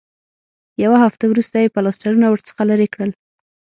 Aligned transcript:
یوه 0.83 0.97
هفته 1.05 1.23
وروسته 1.27 1.55
یې 1.63 1.73
پلاسټرونه 1.75 2.27
ورڅخه 2.29 2.61
لرې 2.69 2.87
کړل. 2.93 3.11